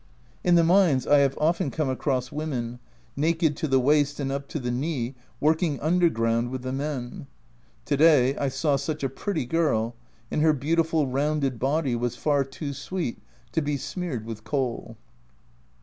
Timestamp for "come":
1.69-1.87